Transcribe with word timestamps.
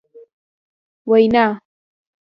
وینا... 1.09 1.45